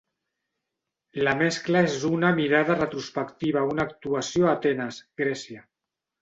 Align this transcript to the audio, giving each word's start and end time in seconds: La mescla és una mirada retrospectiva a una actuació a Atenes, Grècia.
La 1.27 1.33
mescla 1.41 1.83
és 1.89 1.97
una 2.09 2.31
mirada 2.39 2.77
retrospectiva 2.79 3.61
a 3.61 3.67
una 3.75 3.87
actuació 3.91 4.49
a 4.49 4.55
Atenes, 4.55 4.99
Grècia. 5.25 5.63